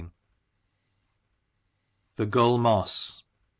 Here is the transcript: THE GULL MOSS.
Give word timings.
THE 2.15 2.25
GULL 2.25 2.57
MOSS. 2.57 3.21